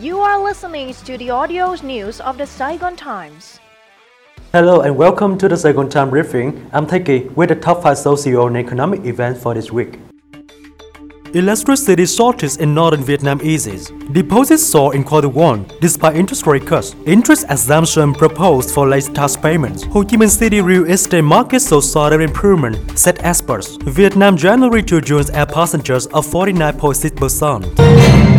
You 0.00 0.20
are 0.20 0.44
listening 0.44 0.92
to 0.92 1.16
the 1.16 1.30
audio 1.30 1.74
news 1.76 2.20
of 2.20 2.36
the 2.36 2.46
Saigon 2.46 2.96
Times. 2.96 3.58
Hello 4.52 4.82
and 4.82 4.94
welcome 4.94 5.38
to 5.38 5.48
the 5.48 5.56
Saigon 5.56 5.88
Times 5.88 6.10
briefing. 6.10 6.68
I'm 6.74 6.86
Taiki 6.86 7.34
with 7.34 7.48
the 7.48 7.54
top 7.54 7.82
5 7.82 7.96
socio 7.96 8.46
and 8.46 8.58
economic 8.58 9.06
events 9.06 9.42
for 9.42 9.54
this 9.54 9.72
week. 9.72 9.98
Electricity 11.32 12.04
shortage 12.04 12.58
in 12.58 12.74
northern 12.74 13.02
Vietnam 13.02 13.40
eases. 13.42 13.90
Deposits 14.12 14.66
soar 14.66 14.94
in 14.94 15.02
quarter 15.02 15.30
one 15.30 15.64
despite 15.80 16.14
interest 16.14 16.46
rate 16.46 16.66
cuts. 16.66 16.94
Interest 17.06 17.46
exemption 17.48 18.12
proposed 18.12 18.72
for 18.72 18.86
late 18.86 19.08
tax 19.14 19.34
payments. 19.34 19.84
Ho 19.84 20.04
Chi 20.04 20.16
Minh 20.16 20.28
City 20.28 20.60
real 20.60 20.84
estate 20.84 21.22
market 21.22 21.60
saw 21.60 21.80
solid 21.80 22.20
improvement, 22.20 22.98
said 22.98 23.18
experts. 23.20 23.78
Vietnam 23.84 24.36
January 24.36 24.82
to 24.82 25.00
June 25.00 25.24
air 25.32 25.46
passengers 25.46 26.06
of 26.08 26.26
49.6%. 26.26 28.35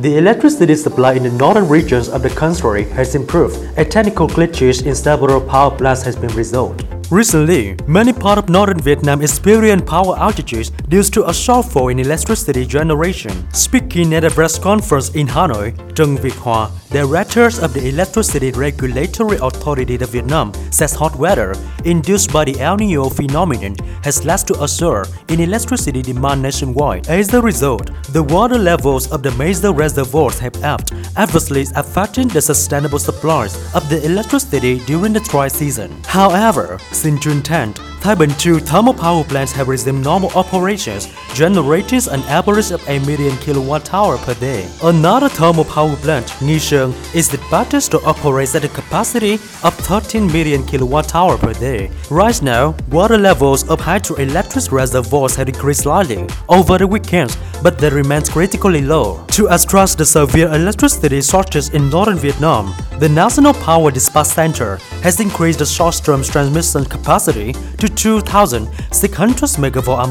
The 0.00 0.16
electricity 0.16 0.76
supply 0.76 1.14
in 1.14 1.24
the 1.24 1.30
northern 1.32 1.68
regions 1.68 2.08
of 2.08 2.22
the 2.22 2.30
country 2.30 2.84
has 2.90 3.16
improved, 3.16 3.56
and 3.76 3.90
technical 3.90 4.28
glitches 4.28 4.86
in 4.86 4.94
several 4.94 5.40
power 5.40 5.76
plants 5.76 6.04
has 6.04 6.14
been 6.14 6.30
resolved. 6.36 6.86
Recently, 7.10 7.74
many 7.88 8.12
parts 8.12 8.42
of 8.42 8.48
northern 8.48 8.78
Vietnam 8.78 9.22
experienced 9.22 9.86
power 9.86 10.14
outages 10.14 10.70
due 10.88 11.02
to 11.02 11.24
a 11.24 11.30
shortfall 11.30 11.90
in 11.90 11.98
electricity 11.98 12.64
generation. 12.64 13.32
Speaking 13.52 14.14
at 14.14 14.22
a 14.22 14.30
press 14.30 14.56
conference 14.56 15.08
in 15.16 15.26
Hanoi, 15.26 15.74
Trần 15.94 16.16
Việt 16.16 16.36
Hòa, 16.44 16.70
director 16.90 17.46
of 17.46 17.74
the 17.74 17.88
Electricity 17.88 18.50
Regulatory 18.52 19.38
Authority 19.40 19.96
of 19.96 20.10
Vietnam, 20.10 20.52
says 20.70 20.94
hot 20.94 21.16
weather 21.16 21.54
induced 21.84 22.32
by 22.32 22.44
the 22.44 22.58
El 22.60 22.76
Nino 22.76 23.08
phenomenon 23.08 23.76
has 24.02 24.24
led 24.24 24.38
to 24.46 24.62
a 24.62 24.68
surge 24.68 25.08
in 25.28 25.40
electricity 25.40 26.02
demand 26.02 26.42
nationwide. 26.42 27.08
As 27.08 27.32
a 27.34 27.42
result, 27.42 27.90
the 28.12 28.22
water 28.22 28.58
levels 28.58 29.10
of 29.12 29.22
the 29.22 29.30
major 29.32 29.72
reservoirs 29.72 30.38
have 30.38 30.62
ebbed, 30.62 30.92
adversely 31.16 31.66
affecting 31.76 32.28
the 32.28 32.40
sustainable 32.40 32.98
supplies 32.98 33.54
of 33.74 33.88
the 33.88 34.04
electricity 34.04 34.78
during 34.86 35.12
the 35.12 35.20
dry 35.20 35.48
season. 35.48 35.90
However, 36.04 36.78
since 36.92 37.20
June 37.20 37.42
10th, 37.42 37.78
Thai 38.00 38.14
Binh 38.14 38.38
2 38.38 38.60
thermal 38.60 38.94
power 38.94 39.24
plants 39.24 39.50
have 39.52 39.66
resumed 39.66 40.04
normal 40.04 40.30
operations, 40.36 41.08
generating 41.34 42.00
an 42.10 42.20
average 42.28 42.70
of 42.70 42.88
8 42.88 43.04
million 43.04 43.36
kilowatt 43.38 43.92
hour 43.92 44.16
per 44.18 44.34
day. 44.34 44.70
Another 44.84 45.28
thermal 45.28 45.64
power 45.64 45.96
plant, 45.96 46.26
Nghi 46.38 46.60
Sơn, 46.78 46.94
is 47.14 47.34
expected 47.34 47.82
to 47.90 47.98
operate 48.04 48.54
at 48.54 48.64
a 48.64 48.68
capacity 48.68 49.34
of 49.64 49.74
13 49.74 50.26
million 50.32 50.64
kilowatt 50.64 51.14
hour 51.14 51.36
per 51.36 51.52
day. 51.54 51.90
Right 52.10 52.40
now, 52.42 52.74
water 52.90 53.18
levels 53.18 53.68
of 53.68 53.80
hydroelectric 53.80 54.70
reservoirs 54.70 55.36
have 55.36 55.46
decreased 55.46 55.82
slightly 55.82 56.26
over 56.48 56.78
the 56.78 56.86
weekends, 56.86 57.36
but 57.62 57.78
they 57.78 57.90
remain 57.90 58.22
critically 58.22 58.82
low. 58.82 59.24
To 59.38 59.48
address 59.48 59.94
the 59.94 60.04
severe 60.04 60.48
electricity 60.54 61.20
shortage 61.20 61.70
in 61.74 61.90
northern 61.90 62.18
Vietnam, 62.18 62.74
the 63.00 63.08
National 63.08 63.54
Power 63.54 63.90
Dispatch 63.90 64.28
Center 64.28 64.76
has 65.02 65.20
increased 65.20 65.58
the 65.58 65.66
short-term 65.66 66.22
transmission 66.22 66.84
capacity 66.84 67.52
to 67.78 67.88
2,600 67.88 68.70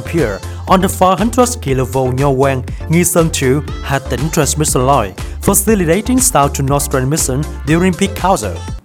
MVA 0.02 0.40
on 0.68 0.82
the 0.82 0.90
400 0.90 1.62
kilovolt 1.62 2.14
Nho 2.20 2.36
Quan 2.36 2.64
Nghi 2.90 3.06
Sơn 3.06 3.30
2 3.30 3.62
Hà 3.84 4.00
Tĩnh 4.00 4.30
transmission 4.32 4.86
line, 4.86 5.14
facilitating 5.48 6.20
south 6.20 6.52
to 6.52 6.62
north 6.62 6.90
transmission 6.90 7.42
during 7.66 7.94
peak 7.94 8.22
hours. 8.22 8.77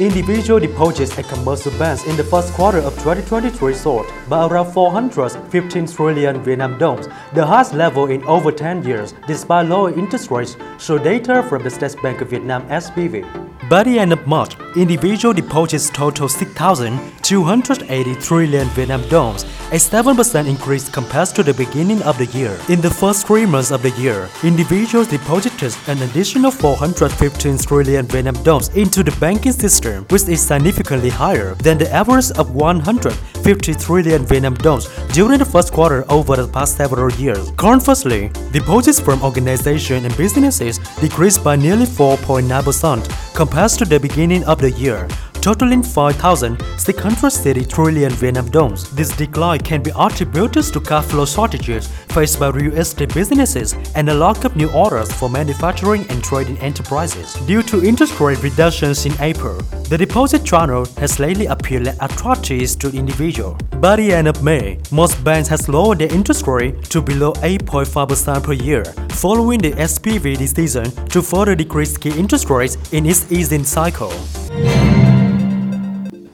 Individual 0.00 0.58
deposits 0.58 1.18
at 1.18 1.26
commercial 1.26 1.70
banks 1.78 2.06
in 2.06 2.16
the 2.16 2.24
first 2.24 2.54
quarter 2.54 2.78
of 2.78 2.94
2023 2.94 3.74
soared 3.74 4.06
by 4.30 4.46
around 4.46 4.72
415 4.72 5.86
trillion 5.86 6.42
Vietnam 6.42 6.78
dongs, 6.78 7.12
the 7.34 7.44
highest 7.44 7.74
level 7.74 8.06
in 8.06 8.24
over 8.24 8.50
10 8.50 8.82
years, 8.82 9.12
despite 9.26 9.68
lower 9.68 9.92
interest 9.92 10.30
rates, 10.30 10.56
show 10.78 10.96
data 10.96 11.42
from 11.42 11.62
the 11.62 11.68
State 11.68 12.00
Bank 12.02 12.22
of 12.22 12.30
Vietnam 12.30 12.66
SBV. 12.68 13.50
By 13.68 13.84
the 13.84 13.98
end 14.00 14.12
of 14.12 14.26
March, 14.26 14.56
individual 14.74 15.32
deposits 15.32 15.90
total 15.90 16.28
6,280 16.28 18.14
trillion 18.16 18.66
Vietnam 18.70 19.02
dongs, 19.02 19.44
a 19.70 19.76
7% 19.76 20.48
increase 20.48 20.88
compared 20.88 21.28
to 21.28 21.44
the 21.44 21.54
beginning 21.54 22.02
of 22.02 22.18
the 22.18 22.26
year. 22.36 22.58
In 22.68 22.80
the 22.80 22.90
first 22.90 23.28
three 23.28 23.46
months 23.46 23.70
of 23.70 23.82
the 23.82 23.90
year, 23.90 24.28
individuals 24.42 25.06
deposited 25.06 25.72
an 25.86 26.02
additional 26.02 26.50
415 26.50 27.58
trillion 27.58 28.06
Vietnam 28.06 28.34
dongs 28.36 28.74
into 28.74 29.04
the 29.04 29.12
banking 29.20 29.52
system, 29.52 29.89
which 30.10 30.28
is 30.28 30.40
significantly 30.40 31.10
higher 31.10 31.54
than 31.56 31.78
the 31.78 31.90
average 31.92 32.30
of 32.32 32.54
150 32.54 33.74
trillion 33.74 34.24
Vietnam 34.24 34.56
dongs 34.56 34.86
during 35.12 35.38
the 35.38 35.44
first 35.44 35.72
quarter 35.72 36.04
over 36.10 36.36
the 36.36 36.48
past 36.48 36.76
several 36.76 37.10
years. 37.12 37.50
Conversely, 37.56 38.30
deposits 38.52 39.00
from 39.00 39.22
organizations 39.22 40.04
and 40.04 40.16
businesses 40.16 40.78
decreased 41.00 41.42
by 41.44 41.56
nearly 41.56 41.86
4.9% 41.86 43.34
compared 43.34 43.70
to 43.70 43.84
the 43.84 43.98
beginning 43.98 44.44
of 44.44 44.60
the 44.60 44.70
year 44.72 45.08
totaling 45.40 45.82
5,630 45.82 47.64
trillion 47.64 48.12
Vietnam 48.12 48.48
dongs. 48.50 48.90
This 48.90 49.16
decline 49.16 49.60
can 49.60 49.82
be 49.82 49.90
attributed 49.96 50.64
to 50.64 50.80
cash 50.80 51.06
flow 51.06 51.24
shortages 51.24 51.88
faced 52.10 52.38
by 52.38 52.48
real 52.48 52.74
estate 52.74 53.14
businesses 53.14 53.74
and 53.94 54.08
a 54.08 54.14
lack 54.14 54.44
of 54.44 54.56
new 54.56 54.70
orders 54.72 55.10
for 55.12 55.30
manufacturing 55.30 56.04
and 56.10 56.22
trading 56.22 56.58
enterprises. 56.58 57.34
Due 57.46 57.62
to 57.62 57.84
interest 57.84 58.20
rate 58.20 58.42
reductions 58.42 59.06
in 59.06 59.12
April, 59.20 59.58
the 59.88 59.96
deposit 59.96 60.44
channel 60.44 60.84
has 60.98 61.18
lately 61.18 61.46
appeared 61.46 61.84
less 61.84 61.96
attractive 62.00 62.78
to 62.78 62.90
individuals. 62.90 63.60
By 63.80 63.96
the 63.96 64.12
end 64.12 64.28
of 64.28 64.42
May, 64.42 64.78
most 64.92 65.22
banks 65.24 65.48
has 65.48 65.68
lowered 65.68 66.00
their 66.00 66.12
interest 66.12 66.46
rate 66.46 66.82
to 66.84 67.00
below 67.00 67.32
8.5% 67.34 68.42
per 68.42 68.52
year, 68.52 68.84
following 69.10 69.58
the 69.58 69.72
SBV 69.72 70.36
decision 70.36 70.90
to 71.06 71.22
further 71.22 71.54
decrease 71.54 71.96
key 71.96 72.10
interest 72.18 72.50
rates 72.50 72.76
in 72.92 73.06
its 73.06 73.30
easing 73.32 73.64
cycle. 73.64 74.12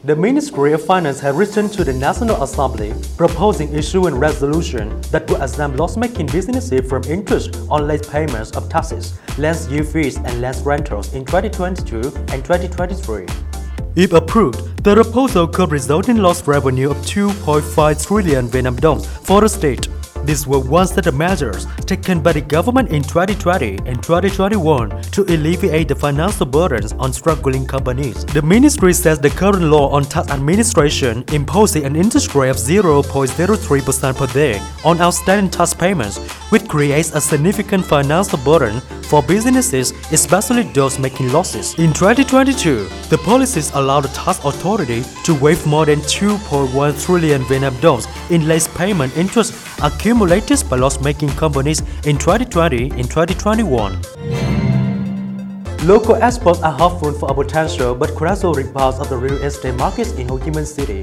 The 0.06 0.14
Ministry 0.14 0.72
of 0.72 0.84
Finance 0.84 1.18
had 1.18 1.34
written 1.34 1.68
to 1.70 1.82
the 1.82 1.92
National 1.92 2.40
Assembly 2.44 2.94
proposing 3.16 3.74
issuing 3.74 4.14
a 4.14 4.16
resolution 4.16 5.00
that 5.10 5.28
would 5.28 5.42
exempt 5.42 5.78
loss-making 5.78 6.26
businesses 6.26 6.88
from 6.88 7.02
interest 7.08 7.58
on 7.68 7.88
late 7.88 8.06
payments 8.08 8.52
of 8.52 8.68
taxes, 8.68 9.18
land 9.36 9.58
use 9.68 9.92
fees 9.92 10.16
and 10.18 10.40
land 10.40 10.64
rentals 10.64 11.12
in 11.12 11.24
2022 11.24 11.96
and 12.32 12.44
2023. 12.44 13.26
If 13.96 14.12
approved, 14.12 14.84
the 14.84 14.94
proposal 14.94 15.48
could 15.48 15.72
result 15.72 16.08
in 16.08 16.18
lost 16.18 16.46
revenue 16.46 16.92
of 16.92 16.98
2.5 16.98 18.06
trillion 18.06 18.46
Vietnam 18.46 18.76
dong 18.76 19.02
for 19.02 19.40
the 19.40 19.48
state. 19.48 19.88
These 20.26 20.44
were 20.44 20.58
one 20.58 20.88
set 20.88 21.06
of 21.06 21.14
measures 21.14 21.68
taken 21.82 22.20
by 22.20 22.32
the 22.32 22.40
government 22.40 22.88
in 22.88 23.00
2020 23.04 23.78
and 23.86 24.02
2021 24.02 25.02
to 25.12 25.22
alleviate 25.22 25.86
the 25.86 25.94
financial 25.94 26.44
burdens 26.44 26.92
on 26.94 27.12
struggling 27.12 27.64
companies. 27.64 28.24
The 28.24 28.42
ministry 28.42 28.92
says 28.92 29.20
the 29.20 29.30
current 29.30 29.62
law 29.62 29.88
on 29.90 30.02
tax 30.02 30.28
administration 30.30 31.24
imposing 31.32 31.84
an 31.84 31.94
interest 31.94 32.34
rate 32.34 32.48
of 32.48 32.56
0.03% 32.56 34.16
per 34.16 34.26
day 34.26 34.60
on 34.84 35.00
outstanding 35.00 35.48
tax 35.48 35.72
payments, 35.72 36.18
which 36.50 36.66
creates 36.66 37.14
a 37.14 37.20
significant 37.20 37.84
financial 37.84 38.38
burden 38.38 38.80
for 39.06 39.22
businesses, 39.22 39.92
especially 40.10 40.64
those 40.72 40.98
making 40.98 41.32
losses. 41.32 41.78
In 41.78 41.92
2022, 41.92 42.88
the 43.10 43.18
policies 43.18 43.70
allowed 43.74 44.00
the 44.00 44.08
tax 44.08 44.44
authority 44.44 45.04
to 45.22 45.34
waive 45.36 45.64
more 45.66 45.86
than 45.86 46.00
2.1 46.00 47.04
trillion 47.04 47.44
Vietnam 47.44 47.74
dongs 47.74 48.08
in 48.32 48.48
late 48.48 48.68
payment 48.74 49.16
interest 49.16 49.52
accumulated 49.82 50.62
by 50.68 50.76
loss-making 50.76 51.30
companies 51.30 51.80
in 52.06 52.16
2020 52.18 52.90
and 52.90 53.04
2021. 53.04 54.00
Local 55.86 56.16
experts 56.16 56.60
are 56.62 56.72
hopeful 56.72 57.12
for 57.12 57.30
a 57.30 57.34
potential 57.34 57.94
but 57.94 58.14
gradual 58.14 58.54
rebound 58.54 58.96
of 58.96 59.08
the 59.08 59.16
real 59.16 59.36
estate 59.42 59.74
markets 59.76 60.12
in 60.12 60.28
Ho 60.28 60.38
Chi 60.38 60.50
Minh 60.50 60.66
City. 60.66 61.02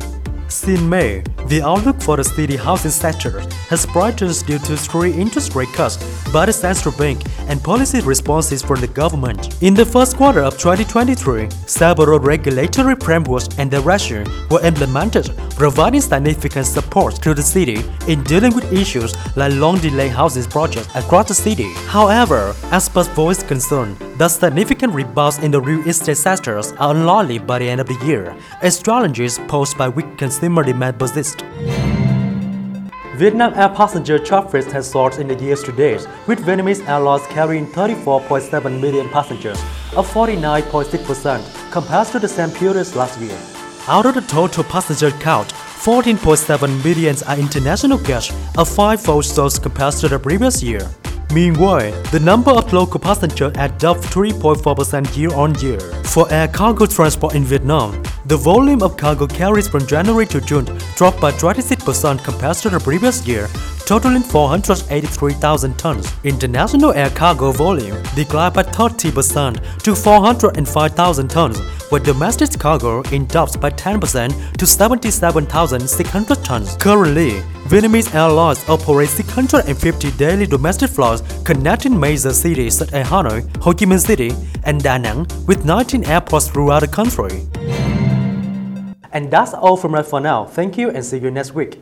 Since 0.49 0.81
May, 0.81 1.23
the 1.47 1.63
outlook 1.63 1.99
for 2.01 2.17
the 2.17 2.23
city 2.23 2.57
housing 2.57 2.91
sector 2.91 3.39
has 3.69 3.87
brightened 3.87 4.45
due 4.45 4.59
to 4.59 4.77
three 4.77 5.11
interest 5.11 5.55
rate 5.55 5.73
cuts 5.73 5.97
by 6.31 6.45
the 6.45 6.53
central 6.53 6.93
bank 6.95 7.23
and 7.47 7.63
policy 7.63 8.01
responses 8.01 8.61
from 8.61 8.79
the 8.79 8.87
government. 8.87 9.63
In 9.63 9.73
the 9.73 9.85
first 9.85 10.15
quarter 10.15 10.41
of 10.41 10.57
2023, 10.59 11.49
several 11.65 12.19
regulatory 12.19 12.95
frameworks 12.95 13.47
and 13.57 13.71
directions 13.71 14.29
were 14.51 14.63
implemented, 14.63 15.31
providing 15.55 16.01
significant 16.01 16.65
support 16.65 17.15
to 17.21 17.33
the 17.33 17.41
city 17.41 17.83
in 18.07 18.23
dealing 18.23 18.53
with 18.55 18.71
issues 18.73 19.15
like 19.35 19.53
long 19.53 19.77
delayed 19.79 20.11
housing 20.11 20.43
projects 20.45 20.87
across 20.95 21.27
the 21.27 21.33
city. 21.33 21.71
However, 21.87 22.55
experts 22.71 23.09
voiced 23.09 23.47
concern 23.47 23.97
that 24.17 24.31
significant 24.31 24.93
rebounds 24.93 25.39
in 25.39 25.51
the 25.51 25.61
real 25.61 25.87
estate 25.87 26.17
sectors 26.17 26.73
are 26.73 26.95
unlikely 26.95 27.39
by 27.39 27.59
the 27.59 27.69
end 27.69 27.81
of 27.81 27.87
the 27.87 28.05
year, 28.05 28.35
as 28.61 28.81
challenges 28.81 29.39
posed 29.47 29.77
by 29.77 29.89
weak 29.89 30.17
consumer 30.17 30.63
demand 30.63 30.97
persist. 30.99 31.43
Vietnam 33.15 33.53
Air 33.53 33.69
passenger 33.69 34.17
traffic 34.17 34.65
has 34.71 34.89
soared 34.89 35.19
in 35.19 35.27
the 35.27 35.35
years 35.35 35.61
to 35.63 35.71
date, 35.71 36.07
with 36.25 36.39
Vietnamese 36.39 36.85
Airlines 36.87 37.25
carrying 37.27 37.67
34.7 37.67 38.81
million 38.81 39.07
passengers, 39.09 39.61
up 39.95 40.05
49.6% 40.05 41.71
compared 41.71 42.07
to 42.07 42.17
the 42.17 42.27
same 42.27 42.49
period 42.49 42.95
last 42.95 43.21
year. 43.21 43.37
Out 43.85 44.05
of 44.05 44.15
the 44.15 44.21
total 44.21 44.63
passenger 44.63 45.11
count, 45.11 45.49
14.7 45.49 46.83
million 46.85 47.17
are 47.27 47.37
international 47.37 47.97
guests, 47.97 48.33
a 48.57 48.63
five-fold 48.63 49.25
source 49.25 49.59
compared 49.59 49.93
to 49.95 50.07
the 50.07 50.17
previous 50.17 50.63
year. 50.63 50.89
Meanwhile, 51.33 51.91
the 52.03 52.19
number 52.21 52.51
of 52.51 52.71
local 52.71 53.01
passengers 53.01 53.53
had 53.57 53.83
up 53.83 53.97
3.4% 53.97 55.17
year 55.17 55.33
on 55.33 55.59
year. 55.59 55.81
For 56.05 56.31
air 56.31 56.47
cargo 56.47 56.85
transport 56.85 57.35
in 57.35 57.43
Vietnam, 57.43 58.01
the 58.25 58.37
volume 58.37 58.81
of 58.81 58.95
cargo 58.95 59.27
carried 59.27 59.65
from 59.65 59.85
January 59.85 60.27
to 60.27 60.39
June 60.39 60.65
dropped 60.95 61.19
by 61.19 61.31
26% 61.33 62.23
compared 62.23 62.55
to 62.57 62.69
the 62.69 62.79
previous 62.79 63.27
year, 63.27 63.49
totaling 63.85 64.23
483,000 64.23 65.77
tons. 65.77 66.13
International 66.23 66.93
air 66.93 67.09
cargo 67.09 67.51
volume 67.51 68.01
declined 68.15 68.53
by 68.53 68.63
30% 68.63 69.83
to 69.83 69.93
405,000 69.93 71.27
tons, 71.27 71.59
while 71.93 72.01
domestic 72.01 72.59
cargo 72.59 73.03
increased 73.11 73.61
by 73.61 73.69
10% 73.69 74.57
to 74.57 74.65
77,600 74.65 76.43
tons. 76.43 76.75
Currently, 76.77 77.33
Vietnamese 77.69 78.15
Airlines 78.15 78.67
operates 78.67 79.11
650 79.11 80.11
daily 80.17 80.47
domestic 80.47 80.89
flights 80.89 81.21
connecting 81.43 81.99
major 81.99 82.33
cities 82.33 82.75
such 82.79 82.91
as 82.93 83.07
Hanoi, 83.07 83.45
Ho 83.57 83.73
Chi 83.73 83.85
Minh 83.85 83.99
City, 83.99 84.31
and 84.63 84.81
Da 84.81 84.97
Nang 84.97 85.27
with 85.45 85.65
19 85.65 86.05
airports 86.05 86.47
throughout 86.47 86.79
the 86.79 86.87
country. 86.87 87.45
And 89.11 89.29
that's 89.29 89.53
all 89.53 89.77
from 89.77 89.93
us 89.93 90.09
for 90.09 90.19
now. 90.19 90.45
Thank 90.45 90.79
you 90.79 90.89
and 90.89 91.05
see 91.05 91.19
you 91.19 91.29
next 91.29 91.53
week. 91.53 91.79